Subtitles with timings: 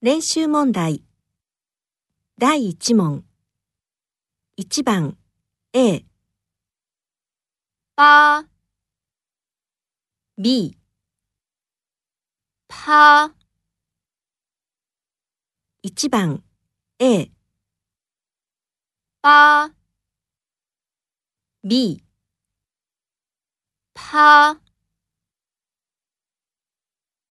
[0.00, 1.02] 練習問題。
[2.38, 3.24] 第1問。
[4.56, 5.18] 1番。
[5.72, 6.06] A、
[7.96, 8.46] 八
[10.36, 10.78] B、
[12.68, 13.34] 八
[15.82, 16.44] 1番。
[17.00, 17.32] A、
[19.20, 19.72] 八
[21.64, 22.04] B、
[23.94, 24.67] 八